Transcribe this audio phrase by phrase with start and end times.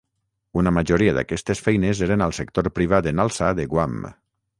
[0.59, 4.01] Una majoria d'aquestes feines eren al sector privat en alça de Guam.